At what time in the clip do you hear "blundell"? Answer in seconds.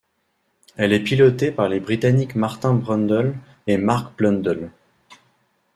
4.17-4.71